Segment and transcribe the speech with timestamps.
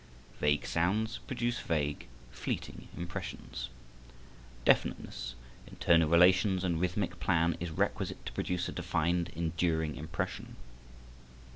[0.39, 3.69] Vague sounds produce vague, fleeting impressions.
[4.65, 5.35] Definiteness
[5.67, 10.55] in tonal relations and rhythmic plan is requisite to produce a defined, enduring impression.